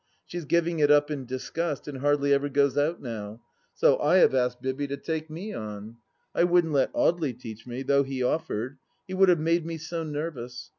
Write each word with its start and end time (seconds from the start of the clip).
She 0.25 0.35
is 0.39 0.45
giving 0.45 0.79
it 0.79 0.89
up 0.89 1.11
in 1.11 1.27
disgust 1.27 1.87
and 1.87 1.99
hardly 1.99 2.33
ever 2.33 2.49
goes 2.49 2.75
out 2.75 3.03
now, 3.03 3.39
so 3.75 3.99
I 3.99 4.15
have 4.15 4.33
asked 4.33 4.59
Bibby 4.59 4.87
to 4.87 4.97
take 4.97 5.29
me 5.29 5.53
on. 5.53 5.97
I 6.33 6.43
wouldn't 6.43 6.73
let 6.73 6.91
Audely 6.93 7.39
teach 7.39 7.67
me, 7.67 7.83
though 7.83 8.01
he 8.01 8.23
offered: 8.23 8.79
he 9.07 9.13
would 9.13 9.29
have 9.29 9.39
made 9.39 9.63
me 9.63 9.77
so 9.77 10.01
nervous. 10.03 10.69